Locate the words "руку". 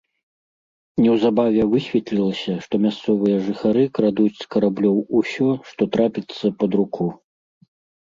6.83-7.05